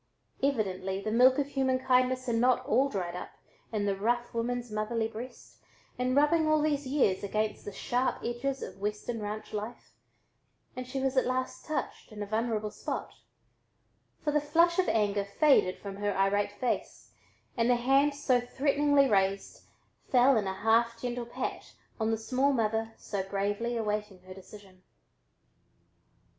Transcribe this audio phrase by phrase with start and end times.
[0.41, 3.33] Evidently the milk of human kindness had not all dried up
[3.71, 5.57] in the rough woman's motherly breast
[5.99, 9.93] in rubbing all these years against the sharp edges of Western ranch life
[10.75, 13.13] and she was at last touched in a vulnerable spot,
[14.23, 17.11] for the flush of anger faded from her irate face,
[17.55, 19.65] and the hand so threateningly raised
[20.09, 24.81] fell in a half gentle pat on the small mother so bravely awaiting her decision.